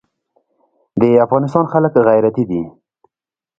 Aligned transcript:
د 0.99 1.01
افغانستان 1.25 1.65
خلک 1.73 1.93
غیرتي 2.07 2.43
دي 2.49 2.63